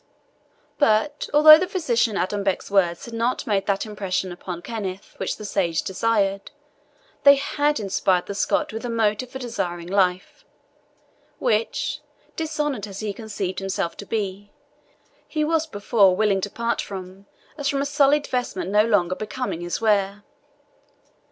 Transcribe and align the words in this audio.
But 0.79 1.29
although 1.31 1.59
the 1.59 1.67
physician 1.67 2.17
Adonbec's 2.17 2.71
words 2.71 3.05
had 3.05 3.13
not 3.13 3.45
made 3.45 3.67
that 3.67 3.85
impression 3.85 4.31
upon 4.31 4.63
Kenneth 4.63 5.13
which 5.17 5.37
the 5.37 5.45
sage 5.45 5.83
desired, 5.83 6.49
they 7.21 7.35
had 7.35 7.79
inspired 7.79 8.25
the 8.25 8.33
Scot 8.33 8.73
with 8.73 8.83
a 8.83 8.89
motive 8.89 9.29
for 9.29 9.37
desiring 9.37 9.85
life, 9.85 10.43
which, 11.37 11.99
dishonoured 12.35 12.87
as 12.87 13.01
he 13.01 13.13
conceived 13.13 13.59
himself 13.59 13.95
to 13.97 14.07
be, 14.07 14.51
he 15.27 15.43
was 15.43 15.67
before 15.67 16.15
willing 16.15 16.41
to 16.41 16.49
part 16.49 16.81
from 16.81 17.27
as 17.55 17.69
from 17.69 17.83
a 17.83 17.85
sullied 17.85 18.25
vestment 18.25 18.71
no 18.71 18.83
longer 18.85 19.13
becoming 19.13 19.61
his 19.61 19.79
wear. 19.81 20.23